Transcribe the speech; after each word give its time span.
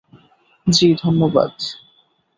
জি, 0.67 0.87
ধন্যবাদ। 0.95 1.53